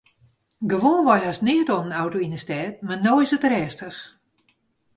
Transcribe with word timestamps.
Gewoanwei 0.69 1.19
hast 1.25 1.41
neat 1.47 1.69
oan 1.75 1.87
in 1.89 1.99
auto 2.01 2.17
yn 2.25 2.35
'e 2.35 2.41
stêd 2.43 2.75
mar 2.87 2.99
no 3.05 3.13
is 3.23 3.31
it 3.37 3.47
rêstich. 3.51 3.99